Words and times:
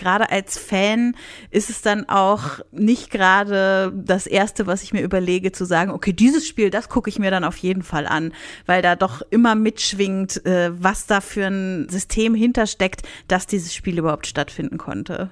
gerade 0.00 0.30
als 0.30 0.58
Fan 0.58 1.14
ist 1.50 1.70
es 1.70 1.82
dann 1.82 2.08
auch 2.08 2.58
nicht 2.72 3.10
gerade 3.10 3.92
das 3.94 4.26
Erste, 4.26 4.66
was 4.66 4.82
ich 4.82 4.92
mir 4.92 5.02
überlege, 5.02 5.52
zu 5.52 5.64
sagen, 5.64 5.92
okay, 5.92 6.12
dieses 6.12 6.46
Spiel, 6.46 6.70
das 6.70 6.88
gucke 6.88 7.08
ich 7.08 7.20
mir 7.20 7.30
dann 7.30 7.44
auf 7.44 7.58
jeden 7.58 7.82
Fall 7.82 8.08
an, 8.08 8.32
weil 8.66 8.82
da 8.82 8.96
doch 8.96 9.22
immer 9.30 9.54
mitschwingt, 9.54 10.44
äh, 10.44 10.70
was 10.72 11.06
da 11.06 11.20
für 11.20 11.46
ein 11.46 11.88
System 11.88 12.34
hintersteckt, 12.34 13.02
dass 13.28 13.46
dieses 13.46 13.74
Spiel 13.74 13.98
überhaupt 13.98 14.26
stattfinden 14.26 14.78
konnte. 14.78 15.30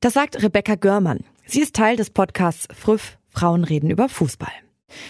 Das 0.00 0.14
sagt 0.14 0.42
Rebecca 0.42 0.74
Görmann. 0.74 1.20
Sie 1.46 1.60
ist 1.60 1.76
Teil 1.76 1.96
des 1.96 2.10
Podcasts 2.10 2.66
Früff, 2.74 3.18
Frauen 3.28 3.62
reden 3.62 3.90
über 3.90 4.08
Fußball. 4.08 4.65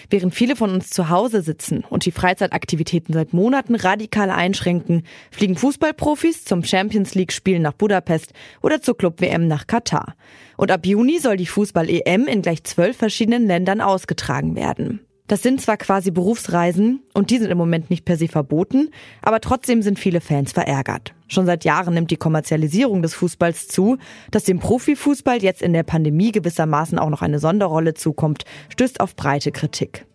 Während 0.09 0.33
viele 0.33 0.55
von 0.55 0.71
uns 0.71 0.89
zu 0.89 1.09
Hause 1.09 1.41
sitzen 1.41 1.83
und 1.89 2.05
die 2.05 2.11
Freizeitaktivitäten 2.11 3.13
seit 3.13 3.33
Monaten 3.33 3.75
radikal 3.75 4.29
einschränken, 4.29 5.03
fliegen 5.31 5.55
Fußballprofis 5.55 6.45
zum 6.45 6.63
Champions 6.63 7.15
League 7.15 7.31
Spielen 7.31 7.61
nach 7.61 7.73
Budapest 7.73 8.33
oder 8.61 8.81
zur 8.81 8.97
Club 8.97 9.21
WM 9.21 9.47
nach 9.47 9.67
Katar. 9.67 10.15
Und 10.55 10.71
ab 10.71 10.85
Juni 10.85 11.19
soll 11.19 11.37
die 11.37 11.45
Fußball 11.45 11.89
EM 11.89 12.27
in 12.27 12.41
gleich 12.41 12.63
zwölf 12.63 12.97
verschiedenen 12.97 13.45
Ländern 13.45 13.81
ausgetragen 13.81 14.55
werden. 14.55 15.06
Das 15.27 15.43
sind 15.43 15.61
zwar 15.61 15.75
quasi 15.75 16.09
Berufsreisen 16.09 17.01
und 17.13 17.29
die 17.29 17.37
sind 17.37 17.51
im 17.51 17.57
Moment 17.57 17.89
nicht 17.89 18.05
per 18.05 18.17
se 18.17 18.29
verboten, 18.29 18.89
aber 19.21 19.41
trotzdem 19.41 19.81
sind 19.81 19.99
viele 19.99 20.21
Fans 20.21 20.53
verärgert. 20.53 21.13
Schon 21.27 21.45
seit 21.45 21.65
Jahren 21.65 21.93
nimmt 21.93 22.11
die 22.11 22.17
Kommerzialisierung 22.17 23.01
des 23.01 23.13
Fußballs 23.13 23.67
zu. 23.67 23.97
Dass 24.31 24.45
dem 24.45 24.59
Profifußball 24.59 25.43
jetzt 25.43 25.61
in 25.61 25.73
der 25.73 25.83
Pandemie 25.83 26.31
gewissermaßen 26.31 26.97
auch 26.97 27.09
noch 27.09 27.21
eine 27.21 27.39
Sonderrolle 27.39 27.93
zukommt, 27.93 28.45
stößt 28.69 29.01
auf 29.01 29.15
breite 29.17 29.51
Kritik. 29.51 30.05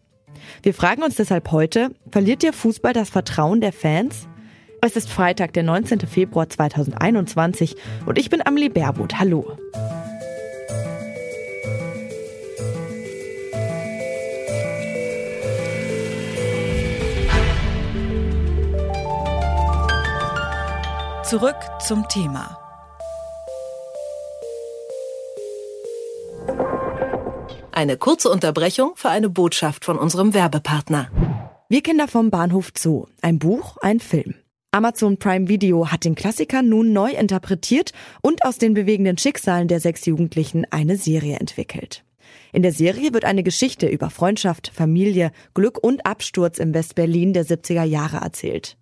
Wir 0.63 0.73
fragen 0.73 1.03
uns 1.03 1.17
deshalb 1.17 1.53
heute, 1.53 1.91
verliert 2.11 2.43
der 2.43 2.55
Fußball 2.55 2.95
das 2.95 3.11
Vertrauen 3.11 3.61
der 3.61 3.73
Fans? 3.73 4.27
Es 4.81 4.97
ist 4.97 5.11
Freitag, 5.11 5.53
der 5.53 5.63
19. 5.63 6.01
Februar 6.01 6.49
2021 6.49 7.77
und 8.07 8.19
ich 8.19 8.31
bin 8.31 8.45
Amelie 8.45 8.71
Baerwood. 8.71 9.19
Hallo. 9.21 9.57
Zurück 21.33 21.57
zum 21.81 22.07
Thema. 22.11 22.59
Eine 27.73 27.97
kurze 27.97 28.29
Unterbrechung 28.29 28.93
für 28.97 29.09
eine 29.09 29.31
Botschaft 29.31 29.87
von 29.87 29.97
unserem 29.97 30.35
Werbepartner. 30.35 31.11
Wir 31.71 31.83
Kinder 31.83 32.07
vom 32.07 32.29
Bahnhof 32.29 32.73
Zoo. 32.77 33.07
Ein 33.23 33.39
Buch, 33.39 33.79
ein 33.81 33.99
Film. 33.99 34.35
Amazon 34.73 35.17
Prime 35.17 35.49
Video 35.49 35.91
hat 35.91 36.05
den 36.05 36.17
Klassiker 36.17 36.61
nun 36.61 36.93
neu 36.93 37.13
interpretiert 37.13 37.93
und 38.21 38.45
aus 38.45 38.59
den 38.59 38.75
bewegenden 38.75 39.17
Schicksalen 39.17 39.69
der 39.69 39.81
sechs 39.81 40.05
Jugendlichen 40.05 40.67
eine 40.71 40.99
Serie 40.99 41.39
entwickelt. 41.39 42.05
In 42.53 42.61
der 42.61 42.73
Serie 42.73 43.15
wird 43.15 43.25
eine 43.25 43.43
Geschichte 43.43 43.87
über 43.87 44.11
Freundschaft, 44.11 44.71
Familie, 44.75 45.33
Glück 45.55 45.83
und 45.83 46.05
Absturz 46.05 46.59
im 46.59 46.75
West-Berlin 46.75 47.33
der 47.33 47.47
70er 47.47 47.85
Jahre 47.85 48.19
erzählt. 48.19 48.77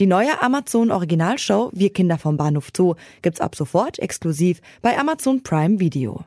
Die 0.00 0.06
neue 0.06 0.42
Amazon 0.42 0.90
Originalshow 0.90 1.70
Wir 1.72 1.92
Kinder 1.92 2.18
vom 2.18 2.36
Bahnhof 2.36 2.70
Zoo 2.76 2.96
gibt's 3.22 3.40
ab 3.40 3.54
sofort 3.54 4.00
exklusiv 4.00 4.60
bei 4.82 4.98
Amazon 4.98 5.44
Prime 5.44 5.78
Video. 5.78 6.24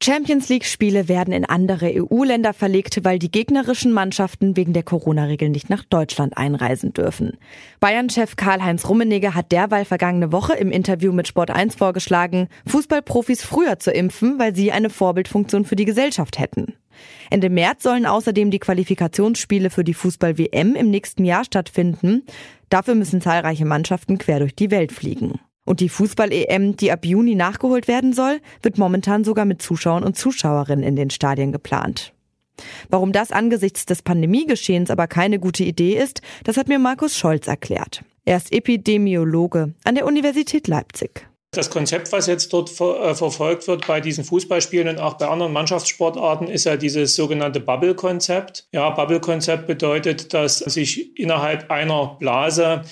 Champions 0.00 0.48
League 0.48 0.64
Spiele 0.64 1.08
werden 1.08 1.34
in 1.34 1.44
andere 1.44 1.92
EU-Länder 1.92 2.54
verlegt, 2.54 3.00
weil 3.02 3.18
die 3.18 3.32
gegnerischen 3.32 3.92
Mannschaften 3.92 4.56
wegen 4.56 4.72
der 4.72 4.84
Corona-Regeln 4.84 5.50
nicht 5.50 5.70
nach 5.70 5.82
Deutschland 5.82 6.36
einreisen 6.36 6.92
dürfen. 6.92 7.36
Bayern-Chef 7.80 8.36
Karl-Heinz 8.36 8.88
Rummenigge 8.88 9.34
hat 9.34 9.50
derweil 9.50 9.84
vergangene 9.84 10.30
Woche 10.30 10.54
im 10.54 10.70
Interview 10.70 11.12
mit 11.12 11.26
Sport 11.26 11.50
1 11.50 11.74
vorgeschlagen, 11.74 12.48
Fußballprofis 12.66 13.42
früher 13.42 13.80
zu 13.80 13.90
impfen, 13.90 14.38
weil 14.38 14.54
sie 14.54 14.70
eine 14.70 14.88
Vorbildfunktion 14.88 15.64
für 15.64 15.76
die 15.76 15.84
Gesellschaft 15.84 16.38
hätten. 16.38 16.74
Ende 17.28 17.50
März 17.50 17.82
sollen 17.82 18.06
außerdem 18.06 18.52
die 18.52 18.60
Qualifikationsspiele 18.60 19.68
für 19.68 19.82
die 19.82 19.94
Fußball-WM 19.94 20.76
im 20.76 20.90
nächsten 20.90 21.24
Jahr 21.24 21.44
stattfinden. 21.44 22.22
Dafür 22.70 22.94
müssen 22.94 23.20
zahlreiche 23.20 23.64
Mannschaften 23.64 24.18
quer 24.18 24.38
durch 24.38 24.54
die 24.54 24.70
Welt 24.70 24.92
fliegen. 24.92 25.40
Und 25.68 25.80
die 25.80 25.90
Fußball-EM, 25.90 26.76
die 26.76 26.90
ab 26.90 27.04
Juni 27.04 27.34
nachgeholt 27.34 27.88
werden 27.88 28.14
soll, 28.14 28.40
wird 28.62 28.78
momentan 28.78 29.22
sogar 29.22 29.44
mit 29.44 29.60
Zuschauern 29.60 30.02
und 30.02 30.16
Zuschauerinnen 30.16 30.82
in 30.82 30.96
den 30.96 31.10
Stadien 31.10 31.52
geplant. 31.52 32.14
Warum 32.88 33.12
das 33.12 33.32
angesichts 33.32 33.84
des 33.84 34.00
Pandemiegeschehens 34.00 34.90
aber 34.90 35.06
keine 35.06 35.38
gute 35.38 35.64
Idee 35.64 35.92
ist, 35.92 36.22
das 36.44 36.56
hat 36.56 36.68
mir 36.68 36.78
Markus 36.78 37.18
Scholz 37.18 37.48
erklärt. 37.48 38.02
Er 38.24 38.38
ist 38.38 38.50
Epidemiologe 38.50 39.74
an 39.84 39.94
der 39.94 40.06
Universität 40.06 40.68
Leipzig. 40.68 41.28
Das 41.50 41.68
Konzept, 41.68 42.12
was 42.12 42.26
jetzt 42.26 42.50
dort 42.52 42.70
ver 42.70 43.02
äh, 43.02 43.14
verfolgt 43.14 43.68
wird 43.68 43.86
bei 43.86 44.00
diesen 44.00 44.24
Fußballspielen 44.24 44.88
und 44.88 44.98
auch 44.98 45.14
bei 45.14 45.28
anderen 45.28 45.52
Mannschaftssportarten, 45.52 46.48
ist 46.48 46.64
ja 46.64 46.76
dieses 46.76 47.14
sogenannte 47.14 47.60
Bubble-Konzept. 47.60 48.68
Ja, 48.72 48.88
Bubble-Konzept 48.90 49.66
bedeutet, 49.66 50.32
dass 50.32 50.58
sich 50.58 51.18
innerhalb 51.18 51.70
einer 51.70 52.16
Blase 52.18 52.82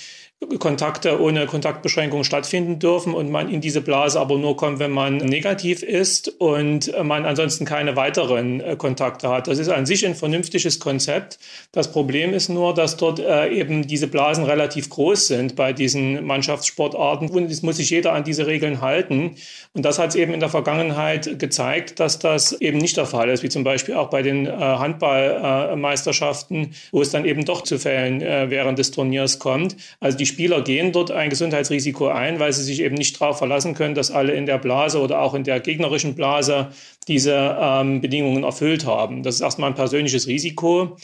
Kontakte 0.58 1.19
ohne 1.19 1.47
Kontaktbeschränkung 1.47 2.22
stattfinden 2.22 2.78
dürfen 2.78 3.14
und 3.14 3.30
man 3.30 3.50
in 3.50 3.62
diese 3.62 3.80
Blase 3.80 4.20
aber 4.20 4.36
nur 4.36 4.54
kommt, 4.54 4.80
wenn 4.80 4.91
man 4.91 5.16
negativ 5.16 5.82
ist 5.82 6.28
und 6.28 6.92
man 7.02 7.24
ansonsten 7.24 7.64
keine 7.64 7.97
weiteren 7.97 8.60
äh, 8.60 8.76
Kontakte 8.76 9.30
hat. 9.30 9.48
Das 9.48 9.58
ist 9.58 9.70
an 9.70 9.86
sich 9.86 10.04
ein 10.04 10.14
vernünftiges 10.14 10.78
Konzept. 10.78 11.38
Das 11.72 11.91
Problem 11.91 12.34
ist 12.34 12.50
nur, 12.50 12.74
dass 12.74 12.98
dort 12.98 13.19
äh, 13.19 13.48
eben 13.48 13.86
diese 13.86 14.08
Blasen 14.08 14.44
relativ 14.44 14.91
groß 14.91 15.26
sind 15.26 15.56
bei 15.56 15.72
diesen 15.72 16.26
Mannschaftssportarten 16.26 17.30
und 17.30 17.50
es 17.50 17.62
muss 17.62 17.78
sich 17.78 17.88
jeder 17.88 18.12
an 18.12 18.22
diese 18.22 18.47
Regeln 18.47 18.82
halten. 18.82 19.36
Und 19.72 19.86
das 19.86 19.98
hat 19.98 20.10
es 20.10 20.16
eben 20.16 20.34
in 20.34 20.41
der 20.41 20.50
Vergangenheit 20.50 21.38
gezeigt, 21.38 21.98
dass 21.98 22.18
das 22.18 22.53
eben 22.53 22.76
nicht 22.76 22.98
der 22.98 23.06
Fall 23.06 23.30
ist, 23.30 23.42
wie 23.42 23.48
zum 23.48 23.64
Beispiel 23.64 23.94
auch 23.94 24.10
bei 24.10 24.20
den 24.20 24.44
äh, 24.44 24.50
Handballmeisterschaften, 24.50 26.74
wo 26.92 27.00
es 27.00 27.10
dann 27.10 27.24
eben 27.24 27.47
doch 27.47 27.62
zu 27.62 27.78
Fällen 27.78 28.20
während 28.20 28.78
des 28.78 28.91
Turniers 28.91 29.38
kommt. 29.38 29.76
Also 30.00 30.18
die 30.18 30.25
die 30.26 30.32
Spieler 30.32 30.62
gehen 30.62 30.91
dort 30.91 31.12
ein 31.12 31.31
Gesundheitsrisiko 31.31 32.09
ein, 32.09 32.41
weil 32.41 32.53
sie 32.53 32.64
sich 32.64 32.81
eben 32.81 32.97
nicht 32.97 33.20
darauf 33.20 33.38
verlassen 33.38 33.75
können, 33.75 33.94
dass 33.94 34.10
alle 34.10 34.32
in 34.32 34.44
der 34.44 34.59
Blase 34.59 35.00
oder 35.00 35.20
auch 35.20 35.34
in 35.34 35.44
der 35.44 35.60
gegnerischen 35.60 36.16
Blase 36.16 36.72
diese 37.06 37.56
ähm, 37.60 38.00
Bedingungen 38.00 38.42
erfüllt 38.42 38.84
haben. 38.86 39.22
Das 39.22 39.36
ist 39.36 39.41
erstmal 39.41 39.70
ein 39.70 39.76
persönliches 39.76 40.26
Risiko. 40.26 40.97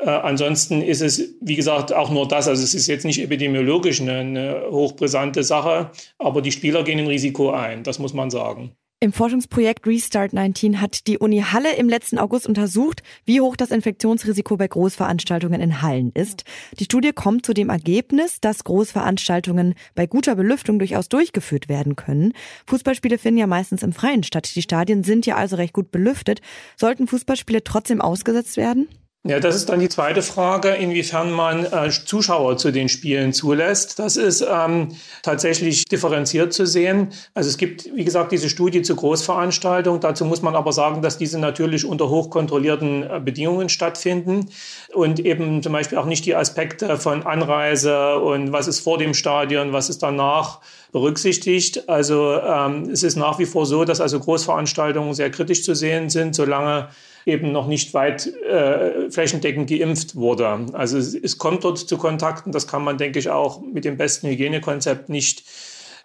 Äh, 0.00 0.10
ansonsten 0.10 0.82
ist 0.82 1.00
es, 1.00 1.34
wie 1.40 1.56
gesagt, 1.56 1.94
auch 1.94 2.10
nur 2.10 2.28
das. 2.28 2.46
Also 2.46 2.62
es 2.62 2.74
ist 2.74 2.88
jetzt 2.88 3.06
nicht 3.06 3.22
epidemiologisch 3.22 4.02
eine, 4.02 4.18
eine 4.18 4.62
hochbrisante 4.70 5.44
Sache, 5.44 5.90
aber 6.18 6.42
die 6.42 6.52
Spieler 6.52 6.84
gehen 6.84 6.98
ein 6.98 7.06
Risiko 7.06 7.50
ein, 7.52 7.84
das 7.84 7.98
muss 7.98 8.12
man 8.12 8.28
sagen. 8.28 8.72
Im 9.00 9.12
Forschungsprojekt 9.12 9.86
Restart 9.86 10.32
19 10.32 10.80
hat 10.80 11.06
die 11.06 11.18
Uni 11.18 11.40
Halle 11.40 11.76
im 11.76 11.88
letzten 11.88 12.18
August 12.18 12.48
untersucht, 12.48 13.04
wie 13.24 13.40
hoch 13.40 13.54
das 13.54 13.70
Infektionsrisiko 13.70 14.56
bei 14.56 14.66
Großveranstaltungen 14.66 15.60
in 15.60 15.82
Hallen 15.82 16.10
ist. 16.14 16.42
Die 16.80 16.84
Studie 16.84 17.12
kommt 17.12 17.46
zu 17.46 17.54
dem 17.54 17.68
Ergebnis, 17.68 18.40
dass 18.40 18.64
Großveranstaltungen 18.64 19.76
bei 19.94 20.08
guter 20.08 20.34
Belüftung 20.34 20.80
durchaus 20.80 21.08
durchgeführt 21.08 21.68
werden 21.68 21.94
können. 21.94 22.32
Fußballspiele 22.66 23.18
finden 23.18 23.38
ja 23.38 23.46
meistens 23.46 23.84
im 23.84 23.92
Freien 23.92 24.24
statt. 24.24 24.50
Die 24.56 24.62
Stadien 24.62 25.04
sind 25.04 25.26
ja 25.26 25.36
also 25.36 25.54
recht 25.54 25.74
gut 25.74 25.92
belüftet. 25.92 26.40
Sollten 26.76 27.06
Fußballspiele 27.06 27.62
trotzdem 27.62 28.00
ausgesetzt 28.00 28.56
werden? 28.56 28.88
Ja, 29.24 29.40
das 29.40 29.56
ist 29.56 29.68
dann 29.68 29.80
die 29.80 29.88
zweite 29.88 30.22
Frage, 30.22 30.70
inwiefern 30.70 31.32
man 31.32 31.64
äh, 31.64 31.90
Zuschauer 31.90 32.56
zu 32.56 32.70
den 32.70 32.88
Spielen 32.88 33.32
zulässt. 33.32 33.98
Das 33.98 34.16
ist 34.16 34.46
ähm, 34.48 34.94
tatsächlich 35.24 35.84
differenziert 35.86 36.52
zu 36.52 36.66
sehen. 36.66 37.08
Also 37.34 37.50
es 37.50 37.58
gibt, 37.58 37.94
wie 37.96 38.04
gesagt, 38.04 38.30
diese 38.30 38.48
Studie 38.48 38.80
zu 38.82 38.94
Großveranstaltungen. 38.94 40.00
Dazu 40.00 40.24
muss 40.24 40.40
man 40.40 40.54
aber 40.54 40.72
sagen, 40.72 41.02
dass 41.02 41.18
diese 41.18 41.38
natürlich 41.40 41.84
unter 41.84 42.08
hochkontrollierten 42.08 43.02
äh, 43.02 43.20
Bedingungen 43.22 43.68
stattfinden 43.68 44.50
und 44.94 45.18
eben 45.18 45.64
zum 45.64 45.72
Beispiel 45.72 45.98
auch 45.98 46.06
nicht 46.06 46.24
die 46.24 46.36
Aspekte 46.36 46.96
von 46.96 47.24
Anreise 47.24 48.18
und 48.20 48.52
was 48.52 48.68
ist 48.68 48.80
vor 48.80 48.98
dem 48.98 49.14
Stadion, 49.14 49.72
was 49.72 49.90
ist 49.90 50.02
danach 50.02 50.60
berücksichtigt. 50.92 51.88
Also 51.88 52.40
ähm, 52.40 52.88
es 52.90 53.02
ist 53.02 53.16
nach 53.16 53.40
wie 53.40 53.46
vor 53.46 53.66
so, 53.66 53.84
dass 53.84 54.00
also 54.00 54.20
Großveranstaltungen 54.20 55.12
sehr 55.12 55.30
kritisch 55.30 55.64
zu 55.64 55.74
sehen 55.74 56.08
sind, 56.08 56.36
solange 56.36 56.88
eben 57.28 57.52
noch 57.52 57.66
nicht 57.66 57.94
weit 57.94 58.26
äh, 58.26 59.10
flächendeckend 59.10 59.68
geimpft 59.68 60.16
wurde. 60.16 60.66
Also 60.72 60.98
es, 60.98 61.14
es, 61.14 61.38
kommt 61.38 61.62
dort 61.62 61.78
zu 61.78 61.98
Kontakten, 61.98 62.50
das 62.50 62.66
kann 62.66 62.82
man, 62.82 62.98
denke 62.98 63.18
ich, 63.18 63.28
auch 63.30 63.60
mit 63.60 63.84
dem 63.84 63.96
besten 63.96 64.28
Hygienekonzept 64.28 65.10
nicht 65.10 65.44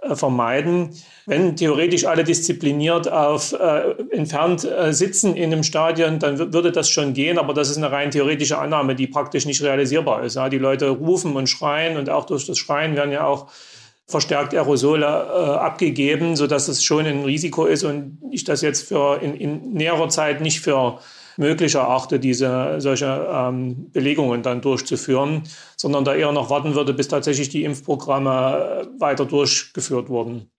äh, 0.02 0.16
vermeiden. 0.16 0.90
Wenn 1.25 1.56
theoretisch 1.56 2.06
alle 2.06 2.25
diszipliniert 2.25 3.10
auf 3.10 3.54
äh, 3.54 3.92
entfernt 4.12 4.66
äh, 4.66 4.92
sitzen 4.94 5.36
in 5.36 5.54
einem 5.54 5.64
Stadion, 5.64 6.20
dann 6.20 6.38
würde 6.54 6.74
das 6.74 6.90
schon 6.90 7.14
gehen, 7.14 7.38
aber 7.38 7.54
das 7.54 7.70
ist 7.70 7.78
eine 7.78 7.92
rein 7.92 8.12
theoretische 8.12 8.58
Annahme, 8.58 8.94
die 8.94 9.08
praktisch 9.08 9.46
nicht 9.46 9.64
realisierbar 9.64 10.24
ist. 10.25 10.36
Ja, 10.36 10.50
die 10.50 10.58
Leute 10.58 10.90
rufen 10.90 11.38
und 11.38 11.48
schreien 11.48 11.98
und 11.98 12.10
auch 12.10 12.25
durch 12.25 12.46
das 12.46 12.58
Schreien 12.58 12.98
werden 12.98 13.14
ja 13.14 13.25
auch 13.25 13.48
verstärkt 14.13 14.54
Aerosole 14.54 15.06
äh, 15.06 15.10
abgegeben, 15.69 16.36
sodass 16.36 16.68
es 16.68 16.83
schon 16.83 17.06
ein 17.06 17.25
Risiko 17.25 17.65
ist 17.65 17.83
und 17.83 18.19
ich 18.31 18.44
das 18.44 18.62
jetzt 18.62 18.88
für 18.88 19.19
in, 19.21 19.33
in 19.33 19.74
näherer 19.74 20.07
Zeit 20.07 20.39
nicht 20.39 20.62
für 20.62 21.00
möglich 21.38 21.74
erachte, 21.74 22.19
diese 22.19 22.75
solche 22.77 23.27
ähm, 23.27 23.92
Belegungen 23.92 24.44
dann 24.44 24.62
durchzuführen, 24.62 25.42
sondern 25.75 26.06
da 26.06 26.13
eher 26.13 26.31
noch 26.31 26.51
warten 26.51 26.75
würde, 26.75 26.94
bis 26.94 27.07
tatsächlich 27.07 27.50
die 27.50 27.63
Impfprogramme 27.63 28.83
äh, 28.83 29.01
weiter 29.01 29.25
durchgeführt 29.25 30.10
wurden. 30.10 30.51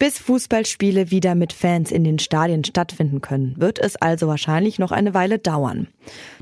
Bis 0.00 0.20
Fußballspiele 0.20 1.10
wieder 1.10 1.34
mit 1.34 1.52
Fans 1.52 1.90
in 1.90 2.04
den 2.04 2.20
Stadien 2.20 2.62
stattfinden 2.64 3.20
können, 3.20 3.56
wird 3.58 3.80
es 3.80 3.96
also 3.96 4.28
wahrscheinlich 4.28 4.78
noch 4.78 4.92
eine 4.92 5.12
Weile 5.12 5.40
dauern. 5.40 5.88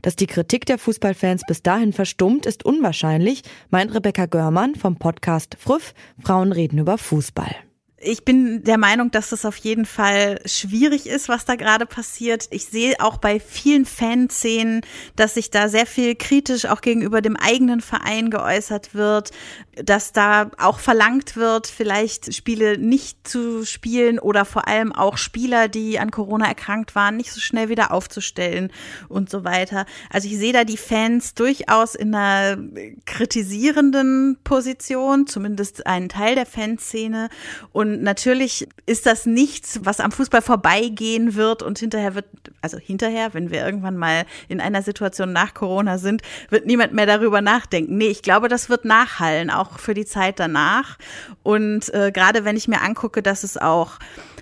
Dass 0.03 0.15
die 0.15 0.27
Kritik 0.27 0.67
der 0.67 0.77
Fußballfans 0.77 1.41
bis 1.49 1.63
dahin 1.63 1.95
verstummt, 1.95 2.45
ist 2.45 2.67
unwahrscheinlich, 2.67 3.45
meint 3.71 3.95
Rebecca 3.95 4.27
Görmann 4.27 4.75
vom 4.75 4.97
Podcast 4.97 5.57
Früff, 5.59 5.95
Frauen 6.23 6.53
reden 6.53 6.79
über 6.79 6.99
Fußball 6.99 7.66
ich 7.99 8.27
bin 8.27 8.63
der 8.63 8.77
Meinung, 8.77 9.11
dass 9.11 9.31
das 9.31 9.47
auf 9.47 9.57
jeden 9.57 9.87
Fall 9.87 10.39
schwierig 10.45 11.07
ist, 11.07 11.31
was 11.31 11.47
da 11.47 11.55
gerade 11.55 11.87
passiert. 11.87 12.47
Ich 12.51 12.67
sehe 12.67 12.97
auch 13.01 13.17
bei 13.17 13.41
vielen 13.41 13.87
Fanszenen, 13.87 14.83
dass 15.17 15.35
sich 15.35 15.51
da 15.51 15.71
sehr 15.71 15.87
viel 15.87 16.15
kritisch 16.15 16.67
auch 16.67 16.83
gegenüber 16.83 17.23
dem 17.23 17.37
eigenen 17.37 17.81
Verein 17.81 18.31
geäußert 18.31 18.95
wird, 18.95 19.31
dass 19.83 20.13
da 20.13 20.51
auch 20.59 20.79
verlangt 20.79 21.37
wird, 21.37 21.67
vielleicht 21.69 22.35
Spiele 22.35 22.77
nicht 22.77 23.27
zu 23.27 23.65
spielen 23.65 24.19
oder 24.19 24.45
vor 24.45 24.69
allem 24.69 24.93
auch 24.93 25.17
Spieler, 25.17 25.69
die 25.69 25.99
an 25.99 26.11
Corona 26.11 26.47
erkrankt 26.47 26.95
waren, 26.95 27.17
nicht 27.17 27.33
so 27.33 27.41
schnell 27.41 27.71
wieder 27.71 27.93
aufzustellen 27.93 28.73
und 29.09 29.31
so 29.31 29.43
weiter. 29.43 29.87
Also 30.11 30.29
ich 30.29 30.37
sehe 30.37 30.53
da 30.53 30.65
die 30.65 30.77
Fans 30.77 31.33
durchaus 31.33 31.95
in 31.95 32.15
einer 32.15 32.59
kritisierenden 33.07 34.39
Position, 34.45 35.27
zumindest 35.27 35.87
einen 35.87 36.11
Teil 36.11 36.35
der 36.35 36.47
Fanszene 36.47 37.31
und 37.73 37.86
und 37.87 38.03
natürlich 38.03 38.67
ist 38.87 39.07
das 39.07 39.27
nichts, 39.27 39.81
was 39.85 40.01
am 40.01 40.11
Fußball 40.11 40.43
vorbeigehen 40.43 41.35
wird 41.37 41.63
und 41.63 41.79
hinterher 41.79 42.15
wird, 42.15 42.27
also 42.61 42.79
hinterher, 42.79 43.33
wenn 43.33 43.51
wir 43.51 43.65
irgendwann 43.65 43.97
mal 43.97 44.25
in 44.49 44.61
einer 44.61 44.83
Situation 44.83 45.33
nach 45.33 45.55
Corona 45.55 45.99
sind, 45.99 46.23
wird 46.51 46.67
niemand 46.67 46.93
mehr 46.93 47.07
darüber 47.07 47.41
nachdenken. 47.41 47.97
Nee, 47.97 48.09
ich 48.09 48.23
glaube, 48.23 48.49
das 48.49 48.69
wird 48.69 48.85
nachhallen, 48.85 49.51
auch 49.51 49.79
für 49.79 49.95
die 49.95 50.05
Zeit 50.05 50.41
danach. 50.41 50.99
Und 51.45 51.95
äh, 51.95 52.11
gerade 52.13 52.45
wenn 52.45 52.57
ich 52.57 52.67
mir 52.67 52.83
angucke, 52.83 53.23
dass 53.23 53.45
es 53.45 53.57
auch 53.57 53.99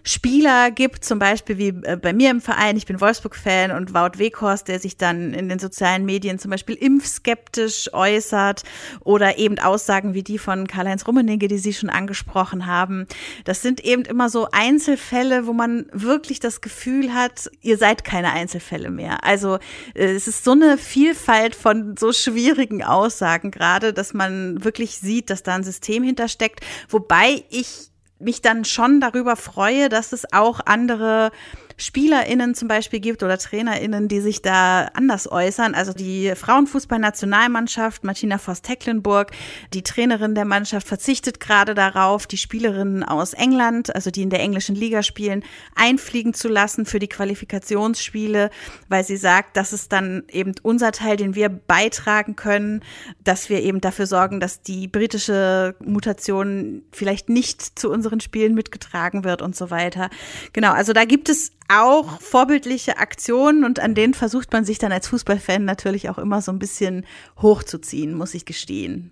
Spieler 0.06 0.70
gibt, 0.70 1.02
zum 1.02 1.18
Beispiel 1.18 1.56
wie 1.56 1.68
äh, 1.68 1.96
bei 1.96 2.12
mir 2.12 2.30
im 2.30 2.42
Verein, 2.42 2.76
ich 2.76 2.84
bin 2.84 3.00
Wolfsburg-Fan 3.00 3.70
und 3.70 3.94
Wout 3.94 4.18
Weghorst, 4.18 4.68
der 4.68 4.78
sich 4.78 4.98
dann 4.98 5.32
in 5.32 5.48
den 5.48 5.58
sozialen 5.58 6.04
Medien 6.04 6.38
zum 6.38 6.50
Beispiel 6.50 6.74
impfskeptisch 6.74 7.88
äußert 7.94 8.64
oder 9.02 9.38
eben 9.38 9.58
Aussagen 9.58 10.12
wie 10.12 10.22
die 10.22 10.36
von 10.36 10.66
Karl-Heinz 10.66 11.06
Rummenigge, 11.06 11.48
die 11.48 11.56
Sie 11.56 11.72
schon 11.72 11.88
angesprochen 11.88 12.66
haben. 12.66 13.06
Das 13.44 13.62
sind 13.62 13.84
eben 13.84 14.04
immer 14.04 14.28
so 14.28 14.48
Einzelfälle, 14.52 15.46
wo 15.46 15.52
man 15.52 15.86
wirklich 15.92 16.40
das 16.40 16.60
Gefühl 16.60 17.12
hat, 17.14 17.50
ihr 17.60 17.78
seid 17.78 18.04
keine 18.04 18.32
Einzelfälle 18.32 18.90
mehr. 18.90 19.24
Also 19.24 19.58
äh, 19.94 20.14
es 20.14 20.28
ist 20.28 20.44
so 20.44 20.52
eine 20.52 20.78
Vielfalt 20.78 21.54
von 21.54 21.96
so 21.96 22.12
schwierigen 22.12 22.82
Aussagen 22.82 23.50
gerade, 23.50 23.92
dass 23.92 24.14
man 24.14 24.64
wirklich 24.64 24.98
sieht, 24.98 25.30
dass 25.30 25.42
da 25.42 25.54
ein 25.54 25.64
System 25.64 26.02
hintersteckt, 26.02 26.60
wobei 26.88 27.44
ich 27.50 27.90
mich 28.18 28.42
dann 28.42 28.64
schon 28.64 29.00
darüber 29.00 29.36
freue, 29.36 29.88
dass 29.88 30.12
es 30.12 30.32
auch 30.32 30.60
andere 30.64 31.30
SpielerInnen 31.76 32.54
zum 32.54 32.68
Beispiel 32.68 33.00
gibt 33.00 33.22
oder 33.22 33.38
TrainerInnen, 33.38 34.08
die 34.08 34.20
sich 34.20 34.42
da 34.42 34.86
anders 34.94 35.30
äußern. 35.30 35.74
Also 35.74 35.92
die 35.92 36.32
Frauenfußballnationalmannschaft, 36.34 38.04
Martina 38.04 38.38
Voss-Tecklenburg, 38.38 39.32
die 39.72 39.82
Trainerin 39.82 40.34
der 40.34 40.44
Mannschaft, 40.44 40.86
verzichtet 40.86 41.40
gerade 41.40 41.74
darauf, 41.74 42.26
die 42.26 42.36
Spielerinnen 42.36 43.02
aus 43.02 43.32
England, 43.32 43.94
also 43.94 44.10
die 44.10 44.22
in 44.22 44.30
der 44.30 44.40
englischen 44.40 44.76
Liga 44.76 45.02
spielen, 45.02 45.44
einfliegen 45.74 46.34
zu 46.34 46.48
lassen 46.48 46.86
für 46.86 46.98
die 46.98 47.08
Qualifikationsspiele, 47.08 48.50
weil 48.88 49.04
sie 49.04 49.16
sagt, 49.16 49.56
das 49.56 49.72
ist 49.72 49.92
dann 49.92 50.24
eben 50.30 50.54
unser 50.62 50.92
Teil, 50.92 51.16
den 51.16 51.34
wir 51.34 51.48
beitragen 51.48 52.36
können, 52.36 52.82
dass 53.22 53.48
wir 53.48 53.62
eben 53.62 53.80
dafür 53.80 54.06
sorgen, 54.06 54.40
dass 54.40 54.62
die 54.62 54.86
britische 54.88 55.74
Mutation 55.84 56.82
vielleicht 56.92 57.28
nicht 57.28 57.78
zu 57.78 57.90
unseren 57.90 58.20
Spielen 58.20 58.54
mitgetragen 58.54 59.24
wird 59.24 59.42
und 59.42 59.56
so 59.56 59.70
weiter. 59.70 60.10
Genau, 60.52 60.72
also 60.72 60.92
da 60.92 61.04
gibt 61.04 61.28
es 61.28 61.52
auch 61.68 62.20
vorbildliche 62.20 62.98
Aktionen 62.98 63.64
und 63.64 63.80
an 63.80 63.94
denen 63.94 64.14
versucht 64.14 64.52
man 64.52 64.64
sich 64.64 64.78
dann 64.78 64.92
als 64.92 65.08
Fußballfan 65.08 65.64
natürlich 65.64 66.08
auch 66.10 66.18
immer 66.18 66.42
so 66.42 66.52
ein 66.52 66.58
bisschen 66.58 67.06
hochzuziehen, 67.40 68.14
muss 68.14 68.34
ich 68.34 68.44
gestehen. 68.44 69.10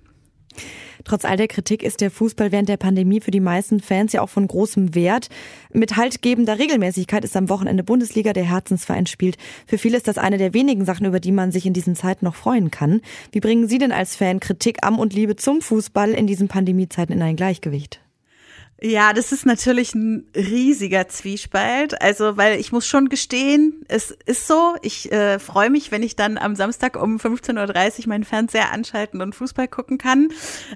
Trotz 1.05 1.25
all 1.25 1.37
der 1.37 1.49
Kritik 1.49 1.83
ist 1.83 2.01
der 2.01 2.11
Fußball 2.11 2.53
während 2.53 2.69
der 2.69 2.77
Pandemie 2.77 3.21
für 3.21 3.31
die 3.31 3.41
meisten 3.41 3.81
Fans 3.81 4.13
ja 4.13 4.21
auch 4.21 4.29
von 4.29 4.47
großem 4.47 4.95
Wert. 4.95 5.29
Mit 5.73 5.97
haltgebender 5.97 6.59
Regelmäßigkeit 6.59 7.25
ist 7.25 7.37
am 7.37 7.49
Wochenende 7.49 7.83
Bundesliga 7.83 8.33
der 8.33 8.45
Herzensverein 8.45 9.07
spielt. 9.07 9.37
Für 9.67 9.79
viele 9.79 9.97
ist 9.97 10.07
das 10.07 10.19
eine 10.19 10.39
der 10.39 10.55
wenigen 10.55 10.85
Sachen, 10.85 11.07
über 11.07 11.21
die 11.21 11.33
man 11.33 11.51
sich 11.51 11.67
in 11.67 11.73
diesen 11.73 11.97
Zeiten 11.97 12.25
noch 12.25 12.35
freuen 12.35 12.71
kann. 12.71 13.01
Wie 13.33 13.41
bringen 13.41 13.69
Sie 13.69 13.79
denn 13.79 13.93
als 13.93 14.15
Fan 14.15 14.41
Kritik 14.41 14.79
am 14.83 14.99
und 14.99 15.13
Liebe 15.13 15.37
zum 15.37 15.61
Fußball 15.61 16.11
in 16.11 16.27
diesen 16.27 16.49
Pandemiezeiten 16.49 17.15
in 17.15 17.23
ein 17.23 17.37
Gleichgewicht? 17.37 18.01
Ja, 18.85 19.13
das 19.13 19.31
ist 19.31 19.47
natürlich 19.47 19.95
ein 19.95 20.27
riesiger 20.35 21.07
Zwiespalt. 21.07 22.03
Also, 22.03 22.37
weil 22.37 22.59
ich 22.59 22.73
muss 22.73 22.85
schon 22.85 23.09
gestehen, 23.09 23.85
es 23.87 24.11
ist 24.27 24.49
so, 24.49 24.75
ich 24.83 25.13
äh, 25.13 25.39
freue 25.39 25.71
mich, 25.71 25.93
wenn 25.93 26.03
ich 26.03 26.17
dann 26.17 26.37
am 26.37 26.57
Samstag 26.57 27.01
um 27.01 27.19
15.30 27.19 28.01
Uhr 28.01 28.09
meinen 28.09 28.25
Fernseher 28.25 28.73
anschalten 28.73 29.21
und 29.21 29.37
Fußball 29.37 29.69
gucken 29.69 29.99
kann. 29.99 30.31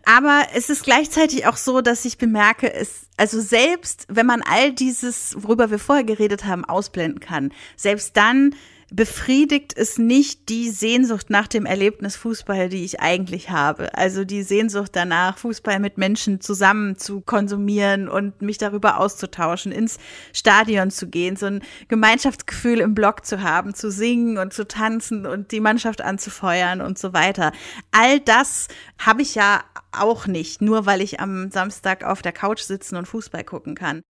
Aber 0.04 0.44
es 0.54 0.70
ist 0.70 0.84
gleichzeitig 0.84 1.48
auch 1.48 1.56
so, 1.56 1.80
dass 1.80 2.04
ich 2.04 2.16
bemerke, 2.16 2.72
es, 2.72 3.08
also 3.16 3.40
selbst 3.40 4.06
wenn 4.08 4.26
man 4.26 4.42
all 4.42 4.72
dieses, 4.72 5.34
worüber 5.36 5.72
wir 5.72 5.80
vorher 5.80 6.04
geredet 6.04 6.44
haben, 6.44 6.64
ausblenden 6.64 7.18
kann, 7.18 7.52
selbst 7.74 8.16
dann 8.16 8.54
befriedigt 8.90 9.76
es 9.76 9.98
nicht 9.98 10.48
die 10.48 10.70
Sehnsucht 10.70 11.28
nach 11.28 11.48
dem 11.48 11.66
Erlebnis 11.66 12.14
Fußball, 12.16 12.68
die 12.68 12.84
ich 12.84 13.00
eigentlich 13.00 13.50
habe. 13.50 13.94
Also 13.94 14.24
die 14.24 14.42
Sehnsucht 14.42 14.92
danach, 14.94 15.38
Fußball 15.38 15.80
mit 15.80 15.98
Menschen 15.98 16.40
zusammen 16.40 16.96
zu 16.96 17.20
konsumieren 17.20 18.08
und 18.08 18.42
mich 18.42 18.58
darüber 18.58 19.00
auszutauschen, 19.00 19.72
ins 19.72 19.98
Stadion 20.32 20.90
zu 20.90 21.08
gehen, 21.08 21.36
so 21.36 21.46
ein 21.46 21.62
Gemeinschaftsgefühl 21.88 22.78
im 22.78 22.94
Block 22.94 23.26
zu 23.26 23.42
haben, 23.42 23.74
zu 23.74 23.90
singen 23.90 24.38
und 24.38 24.52
zu 24.52 24.68
tanzen 24.68 25.26
und 25.26 25.50
die 25.50 25.60
Mannschaft 25.60 26.00
anzufeuern 26.00 26.80
und 26.80 26.98
so 26.98 27.12
weiter. 27.12 27.52
All 27.90 28.20
das 28.20 28.68
habe 28.98 29.22
ich 29.22 29.34
ja 29.34 29.64
auch 29.90 30.26
nicht, 30.28 30.62
nur 30.62 30.86
weil 30.86 31.00
ich 31.00 31.18
am 31.18 31.50
Samstag 31.50 32.04
auf 32.04 32.22
der 32.22 32.32
Couch 32.32 32.60
sitzen 32.60 32.96
und 32.96 33.06
Fußball 33.06 33.42
gucken 33.42 33.74
kann. 33.74 34.02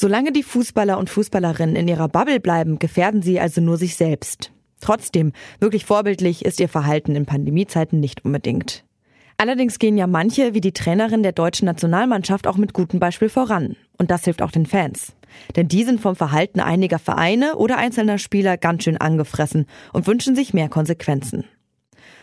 Solange 0.00 0.32
die 0.32 0.42
Fußballer 0.42 0.96
und 0.96 1.10
Fußballerinnen 1.10 1.76
in 1.76 1.86
ihrer 1.86 2.08
Bubble 2.08 2.40
bleiben, 2.40 2.78
gefährden 2.78 3.20
sie 3.20 3.38
also 3.38 3.60
nur 3.60 3.76
sich 3.76 3.96
selbst. 3.96 4.50
Trotzdem, 4.80 5.34
wirklich 5.58 5.84
vorbildlich 5.84 6.42
ist 6.42 6.58
ihr 6.58 6.70
Verhalten 6.70 7.14
in 7.14 7.26
Pandemiezeiten 7.26 8.00
nicht 8.00 8.24
unbedingt. 8.24 8.86
Allerdings 9.36 9.78
gehen 9.78 9.98
ja 9.98 10.06
manche, 10.06 10.54
wie 10.54 10.62
die 10.62 10.72
Trainerin 10.72 11.22
der 11.22 11.32
deutschen 11.32 11.66
Nationalmannschaft, 11.66 12.46
auch 12.46 12.56
mit 12.56 12.72
gutem 12.72 12.98
Beispiel 12.98 13.28
voran. 13.28 13.76
Und 13.98 14.10
das 14.10 14.24
hilft 14.24 14.40
auch 14.40 14.52
den 14.52 14.64
Fans. 14.64 15.12
Denn 15.54 15.68
die 15.68 15.84
sind 15.84 16.00
vom 16.00 16.16
Verhalten 16.16 16.60
einiger 16.60 16.98
Vereine 16.98 17.56
oder 17.56 17.76
einzelner 17.76 18.16
Spieler 18.16 18.56
ganz 18.56 18.84
schön 18.84 18.96
angefressen 18.96 19.66
und 19.92 20.06
wünschen 20.06 20.34
sich 20.34 20.54
mehr 20.54 20.70
Konsequenzen. 20.70 21.44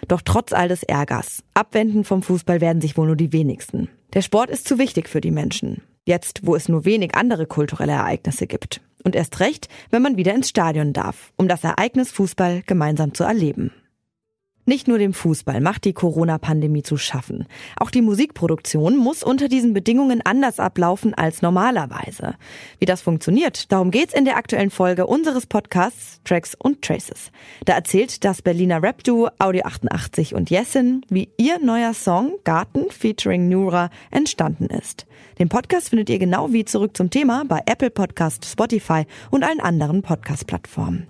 Doch 0.07 0.23
trotz 0.23 0.51
all 0.51 0.67
des 0.67 0.81
Ärgers, 0.81 1.43
abwenden 1.53 2.05
vom 2.05 2.23
Fußball 2.23 2.59
werden 2.59 2.81
sich 2.81 2.97
wohl 2.97 3.05
nur 3.05 3.15
die 3.15 3.33
wenigsten. 3.33 3.87
Der 4.15 4.23
Sport 4.23 4.49
ist 4.49 4.67
zu 4.67 4.79
wichtig 4.79 5.07
für 5.09 5.21
die 5.21 5.29
Menschen. 5.29 5.83
Jetzt, 6.07 6.39
wo 6.43 6.55
es 6.55 6.69
nur 6.69 6.85
wenig 6.85 7.15
andere 7.15 7.45
kulturelle 7.45 7.91
Ereignisse 7.91 8.47
gibt. 8.47 8.79
Und 9.03 9.13
erst 9.13 9.41
recht, 9.41 9.67
wenn 9.89 10.01
man 10.01 10.15
wieder 10.15 10.33
ins 10.33 10.47
Stadion 10.47 10.93
darf, 10.93 11.33
um 11.35 11.49
das 11.49 11.65
Ereignis 11.65 12.11
Fußball 12.11 12.63
gemeinsam 12.65 13.13
zu 13.13 13.25
erleben. 13.25 13.73
Nicht 14.69 14.89
nur 14.89 14.97
dem 14.97 15.13
Fußball 15.13 15.61
macht 15.61 15.85
die 15.85 15.93
Corona-Pandemie 15.93 16.83
zu 16.83 16.97
schaffen. 16.97 17.45
Auch 17.77 17.89
die 17.89 18.01
Musikproduktion 18.01 18.97
muss 18.97 19.23
unter 19.23 19.47
diesen 19.47 19.71
Bedingungen 19.71 20.21
anders 20.25 20.59
ablaufen 20.59 21.13
als 21.13 21.41
normalerweise. 21.41 22.35
Wie 22.77 22.85
das 22.85 23.01
funktioniert, 23.01 23.71
darum 23.71 23.91
geht's 23.91 24.13
in 24.13 24.25
der 24.25 24.35
aktuellen 24.35 24.69
Folge 24.69 25.07
unseres 25.07 25.45
Podcasts 25.45 26.19
Tracks 26.25 26.53
und 26.53 26.81
Traces. 26.81 27.31
Da 27.63 27.75
erzählt 27.75 28.25
das 28.25 28.41
Berliner 28.41 28.83
Rap-Duo 28.83 29.29
Audio 29.39 29.63
88 29.63 30.35
und 30.35 30.49
Jessin, 30.49 31.05
wie 31.07 31.29
ihr 31.37 31.59
neuer 31.59 31.93
Song 31.93 32.33
Garten 32.43 32.91
featuring 32.91 33.47
Nura 33.47 33.89
entstanden 34.11 34.65
ist. 34.65 35.05
Den 35.39 35.47
Podcast 35.47 35.91
findet 35.91 36.09
ihr 36.09 36.19
genau 36.19 36.51
wie 36.51 36.65
zurück 36.65 36.97
zum 36.97 37.09
Thema 37.09 37.45
bei 37.47 37.61
Apple 37.67 37.89
Podcast, 37.89 38.43
Spotify 38.43 39.05
und 39.31 39.45
allen 39.45 39.61
anderen 39.61 40.01
Podcast-Plattformen. 40.01 41.07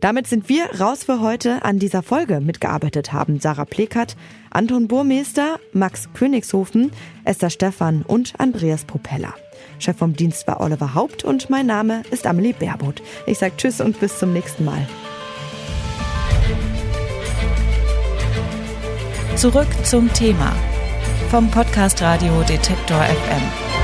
Damit 0.00 0.26
sind 0.26 0.48
wir 0.48 0.80
raus 0.80 1.04
für 1.04 1.20
heute 1.20 1.64
an 1.64 1.78
dieser 1.78 2.02
Folge. 2.02 2.40
Mitgearbeitet 2.40 3.12
haben 3.12 3.40
Sarah 3.40 3.64
Plekert, 3.64 4.16
Anton 4.50 4.88
Burmeister, 4.88 5.58
Max 5.72 6.08
Königshofen, 6.14 6.92
Esther 7.24 7.50
Stephan 7.50 8.02
und 8.02 8.34
Andreas 8.38 8.84
Propeller. 8.84 9.34
Chef 9.78 9.96
vom 9.96 10.14
Dienst 10.14 10.46
war 10.46 10.60
Oliver 10.60 10.94
Haupt 10.94 11.24
und 11.24 11.50
mein 11.50 11.66
Name 11.66 12.02
ist 12.10 12.26
Amelie 12.26 12.52
Baerboth. 12.52 13.02
Ich 13.26 13.38
sage 13.38 13.54
Tschüss 13.56 13.80
und 13.80 13.98
bis 14.00 14.18
zum 14.18 14.32
nächsten 14.32 14.64
Mal. 14.64 14.86
Zurück 19.36 19.68
zum 19.84 20.10
Thema 20.14 20.54
vom 21.30 21.50
Podcast 21.50 22.00
Radio 22.00 22.42
Detektor 22.42 23.02
FM. 23.02 23.75